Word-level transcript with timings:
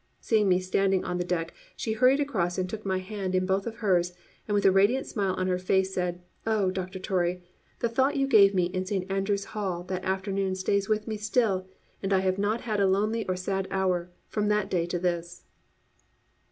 Seeing 0.19 0.49
me 0.49 0.59
standing 0.59 1.05
on 1.05 1.19
the 1.19 1.23
deck, 1.23 1.53
she 1.75 1.93
hurried 1.93 2.19
across 2.19 2.57
and 2.57 2.67
took 2.67 2.83
my 2.83 2.97
hand 2.97 3.35
in 3.35 3.45
both 3.45 3.67
of 3.67 3.75
hers 3.85 4.13
and 4.47 4.55
with 4.55 4.65
a 4.65 4.71
radiant 4.71 5.05
smile 5.05 5.35
on 5.35 5.45
her 5.45 5.59
face 5.59 5.89
she 5.89 5.93
said, 5.93 6.23
"Oh, 6.43 6.71
Doctor 6.71 6.97
Torrey, 6.97 7.43
the 7.81 7.87
thought 7.87 8.17
you 8.17 8.25
gave 8.25 8.55
me 8.55 8.65
in 8.65 8.83
Saint 8.83 9.11
Andrews 9.11 9.45
Hall 9.53 9.83
that 9.83 10.03
afternoon 10.03 10.55
stays 10.55 10.89
with 10.89 11.07
me 11.07 11.17
still 11.17 11.67
and 12.01 12.13
I 12.13 12.21
have 12.21 12.39
not 12.39 12.61
had 12.61 12.79
a 12.79 12.87
lonely 12.87 13.27
or 13.27 13.35
sad 13.35 13.67
hour 13.69 14.09
from 14.27 14.47
that 14.47 14.71
day 14.71 14.87
to 14.87 14.97
this." 14.97 15.43